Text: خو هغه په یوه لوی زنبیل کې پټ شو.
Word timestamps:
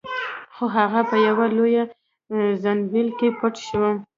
خو 0.55 0.63
هغه 0.77 1.01
په 1.09 1.15
یوه 1.27 1.45
لوی 1.57 1.73
زنبیل 2.63 3.09
کې 3.19 3.27
پټ 3.39 3.53
شو. 3.67 3.83